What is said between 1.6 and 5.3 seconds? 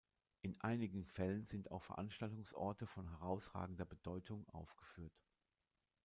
auch Veranstaltungsorte von herausragender Bedeutung aufgeführt.